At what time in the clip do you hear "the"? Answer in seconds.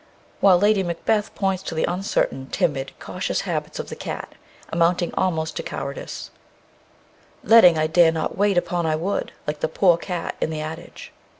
1.75-1.83, 3.89-3.95, 9.59-9.67, 10.47-10.59